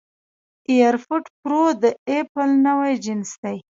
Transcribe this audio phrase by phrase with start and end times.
[0.71, 3.57] اېرفوډ پرو د اېپل نوی جنس دی